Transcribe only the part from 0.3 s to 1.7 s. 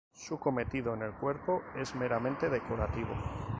cometido en el cuerpo